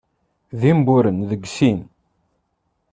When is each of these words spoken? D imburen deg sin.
D 0.59 0.61
imburen 0.71 1.17
deg 1.29 1.41
sin. 1.55 1.79